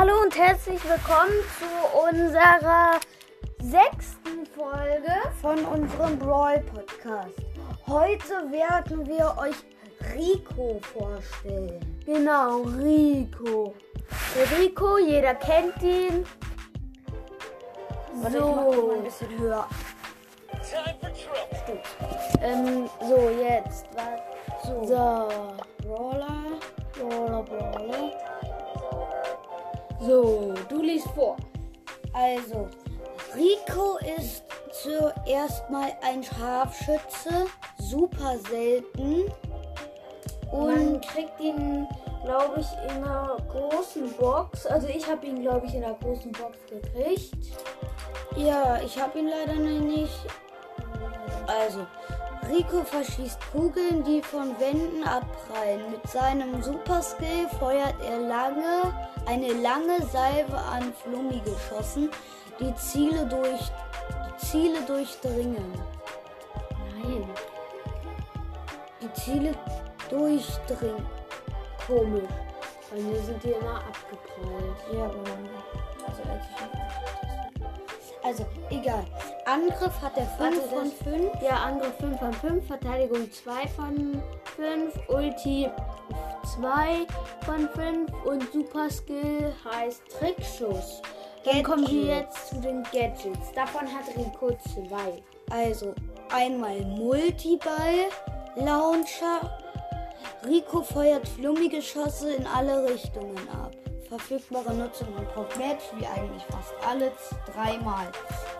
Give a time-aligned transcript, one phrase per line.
[0.00, 2.98] Hallo und herzlich willkommen zu unserer
[3.58, 5.12] sechsten Folge
[5.42, 7.36] von unserem Brawl Podcast.
[7.86, 9.56] Heute werden wir euch
[10.16, 12.00] Rico vorstellen.
[12.06, 13.74] Genau, Rico.
[14.34, 16.24] Der Rico, jeder kennt ihn.
[18.22, 19.68] Warte, ich mach das mal ein bisschen höher.
[22.40, 23.84] Ähm, so, jetzt.
[24.64, 25.28] So, So,
[25.86, 26.44] Brawler.
[26.98, 28.19] Brawler, Brawler.
[30.00, 31.36] So, du liest vor.
[32.12, 32.68] Also,
[33.34, 34.42] Rico ist
[34.72, 37.46] zuerst mal ein Scharfschütze,
[37.78, 39.24] super selten.
[40.50, 41.86] Und Und kriegt ihn,
[42.24, 44.66] glaube ich, in einer großen Box.
[44.66, 47.34] Also ich habe ihn, glaube ich, in einer großen Box gekriegt.
[48.36, 50.26] ja, ich habe ihn leider noch nicht.
[51.46, 51.86] Also,
[52.50, 55.90] Rico verschießt Kugeln, die von Wänden abprallen.
[55.90, 58.92] Mit seinem Superskill feuert er lange,
[59.26, 62.10] eine lange Salve an Flummi geschossen,
[62.58, 63.60] die Ziele, durch,
[64.26, 65.72] die Ziele durchdringen.
[67.02, 67.28] Nein.
[69.00, 69.54] Die Ziele
[70.08, 71.06] durchdringen.
[71.86, 72.28] Komisch.
[72.90, 74.76] Bei mir sind die immer abgeprallt.
[74.92, 75.22] Ja, aber
[76.06, 79.04] also, als ich also egal.
[79.52, 81.42] Angriff hat er 5 Warte, von das- 5.
[81.42, 84.22] Ja, Angriff 5 von 5, Verteidigung 2 von
[84.56, 85.68] 5, Ulti
[86.54, 87.06] 2
[87.44, 91.02] von 5 und Super Skill heißt Trickschuss.
[91.44, 93.50] Dann kommen wir jetzt zu den Gadgets.
[93.54, 95.22] Davon hat Rico 2.
[95.50, 95.94] Also
[96.32, 98.08] einmal Multiball,
[98.56, 99.58] Launcher.
[100.46, 103.72] Rico feuert flummige Geschosse in alle Richtungen ab.
[104.10, 107.12] Verfügbare Nutzung und Match, wie eigentlich fast alle,
[107.54, 108.10] dreimal.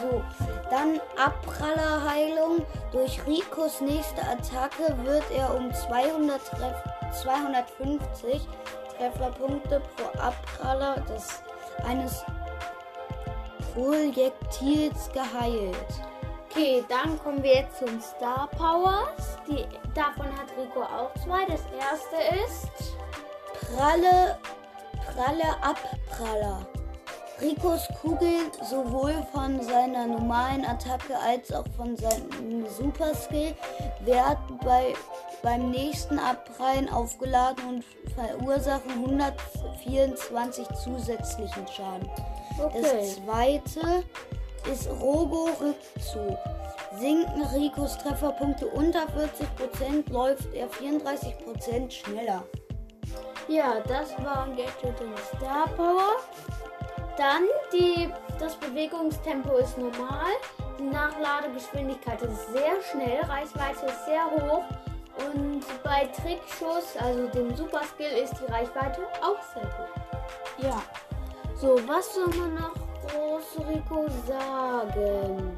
[0.00, 0.22] So,
[0.70, 2.64] dann Abprallerheilung.
[2.92, 6.76] Durch Ricos nächste Attacke wird er um 200 Treff
[7.22, 8.40] 250
[8.96, 11.42] Trefferpunkte pro Abpraller des
[11.88, 12.24] eines
[13.74, 15.88] Projektils geheilt.
[16.48, 19.38] Okay, dann kommen wir jetzt zum Star Powers.
[19.48, 21.44] Die, davon hat Rico auch zwei.
[21.46, 22.94] Das erste ist.
[23.74, 24.38] Pralle,
[25.06, 26.66] pralle Abpraller.
[27.40, 33.54] Ricos Kugeln sowohl von seiner normalen Attacke als auch von seinem Superskill
[34.04, 34.94] werden bei,
[35.42, 42.08] beim nächsten Abprallen aufgeladen und verursachen 124 zusätzlichen Schaden.
[42.62, 42.82] Okay.
[42.82, 44.04] Das zweite
[44.70, 46.38] ist Robo-Rückzug.
[46.98, 52.44] Sinken Ricos Trefferpunkte unter 40%, läuft er 34% schneller.
[53.48, 56.16] Ja, das war Gadget in Star Power.
[57.16, 60.32] Dann die, das Bewegungstempo ist normal.
[60.78, 63.20] Die Nachladegeschwindigkeit ist sehr schnell.
[63.28, 64.64] Reichweite ist sehr hoch.
[65.18, 69.92] Und bei Trickschuss, also dem Super Skill, ist die Reichweite auch sehr hoch.
[70.58, 70.82] Ja,
[71.54, 72.72] So, was soll man noch
[73.08, 75.56] groß Rico sagen?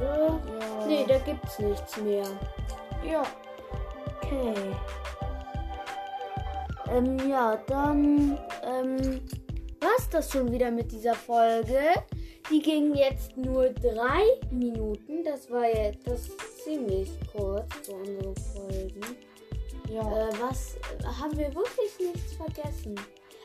[0.00, 0.38] Ja.
[0.86, 2.24] Nee, da gibt's nichts mehr.
[3.04, 3.22] ja.
[4.22, 4.54] Okay.
[6.90, 9.20] Ähm, ja, dann, ähm,
[9.80, 11.78] war's das schon wieder mit dieser Folge.
[12.50, 15.22] Die ging jetzt nur drei Minuten.
[15.24, 16.28] Das war jetzt das
[16.64, 19.00] ziemlich kurz für unsere Folgen.
[19.88, 20.00] ja.
[20.00, 20.76] Äh, was,
[21.20, 22.96] haben wir wirklich nichts vergessen?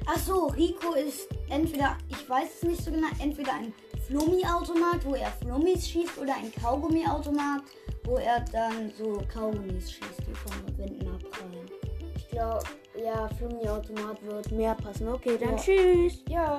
[0.07, 3.73] Ach so, Rico ist entweder, ich weiß es nicht so genau, entweder ein
[4.07, 7.63] Flummi-Automat, wo er Flummis schießt, oder ein Kaugummi-Automat,
[8.03, 11.84] wo er dann so Kaugummis schießt, die von Wänden abprallen.
[12.35, 12.65] Glaube,
[13.01, 15.07] ja, Flummi-Automat wird mehr passen.
[15.07, 15.55] Okay, dann Ja.
[15.55, 16.21] tschüss.
[16.27, 16.57] Ja.